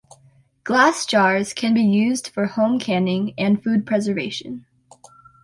Glass 0.63 1.05
jars 1.05 1.53
can 1.53 1.75
be 1.75 1.83
used 1.83 2.29
for 2.29 2.47
home 2.47 2.79
canning 2.79 3.35
and 3.37 3.61
food 3.63 3.85
preservation. 3.85 4.65